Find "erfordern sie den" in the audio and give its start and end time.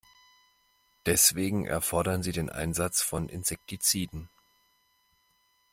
1.67-2.49